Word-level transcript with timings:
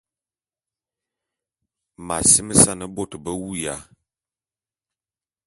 M’asimesan 2.07 2.81
bot 2.95 3.11
be 3.23 3.31
wuya. 3.41 3.75